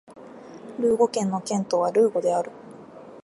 [0.79, 2.49] ルーゴ県の県都はルーゴである